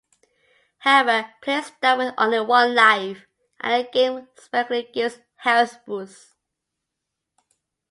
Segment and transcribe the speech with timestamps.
[0.79, 3.27] However, players start with only one life,
[3.59, 6.33] and the game sparingly gives health boosts.